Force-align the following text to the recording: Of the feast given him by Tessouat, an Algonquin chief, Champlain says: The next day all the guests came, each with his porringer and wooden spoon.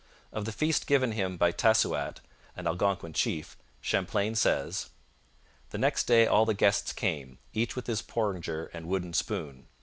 Of 0.31 0.45
the 0.45 0.51
feast 0.51 0.87
given 0.87 1.11
him 1.11 1.37
by 1.37 1.51
Tessouat, 1.51 2.21
an 2.55 2.65
Algonquin 2.65 3.13
chief, 3.13 3.55
Champlain 3.81 4.33
says: 4.33 4.89
The 5.69 5.77
next 5.77 6.05
day 6.05 6.25
all 6.25 6.43
the 6.47 6.55
guests 6.55 6.91
came, 6.91 7.37
each 7.53 7.75
with 7.75 7.85
his 7.85 8.01
porringer 8.01 8.71
and 8.73 8.87
wooden 8.87 9.13
spoon. 9.13 9.67